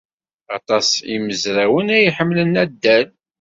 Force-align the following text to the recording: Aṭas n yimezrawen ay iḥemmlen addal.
Aṭas 0.57 0.87
n 1.03 1.07
yimezrawen 1.11 1.87
ay 1.95 2.03
iḥemmlen 2.09 2.53
addal. 2.63 3.07